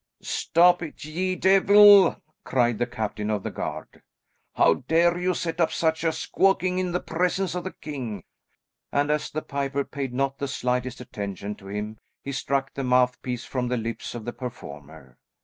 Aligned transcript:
"Stop 0.23 0.81
it, 0.81 1.05
ye 1.05 1.35
deevil!" 1.35 2.19
cried 2.43 2.79
the 2.79 2.87
captain 2.87 3.29
of 3.29 3.43
the 3.43 3.51
guard. 3.51 4.01
"How 4.55 4.73
dare 4.87 5.15
you 5.19 5.35
set 5.35 5.61
up 5.61 5.71
such 5.71 6.03
a 6.03 6.11
squawking 6.11 6.79
in 6.79 6.91
the 6.91 6.99
presence 6.99 7.53
of 7.53 7.63
the 7.65 7.73
king?" 7.73 8.23
and 8.91 9.11
as 9.11 9.29
the 9.29 9.43
piper 9.43 9.83
paid 9.85 10.11
not 10.11 10.39
the 10.39 10.47
slightest 10.47 11.01
attention 11.01 11.53
to 11.57 11.67
him, 11.67 11.99
he 12.23 12.31
struck 12.31 12.73
the 12.73 12.83
mouth 12.83 13.21
piece 13.21 13.45
from 13.45 13.67
the 13.67 13.77
lips 13.77 14.15
of 14.15 14.25
the 14.25 14.33
performer. 14.33 15.19